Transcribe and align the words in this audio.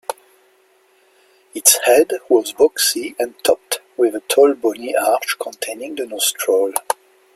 Its 1.53 1.77
head 1.85 2.13
was 2.27 2.53
boxy 2.53 3.13
and 3.19 3.35
topped 3.43 3.81
with 3.97 4.15
a 4.15 4.21
tall 4.21 4.55
bony 4.55 4.95
arch 4.97 5.37
containing 5.39 5.93
the 5.93 6.07
nostrils. 6.07 6.73